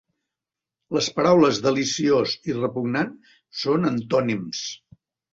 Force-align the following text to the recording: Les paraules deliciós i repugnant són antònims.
Les 0.95 1.09
paraules 1.17 1.59
deliciós 1.65 2.33
i 2.51 2.55
repugnant 2.55 3.11
són 3.65 3.85
antònims. 3.91 4.63